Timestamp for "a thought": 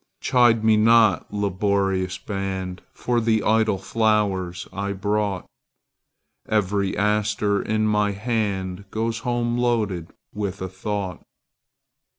10.59-11.21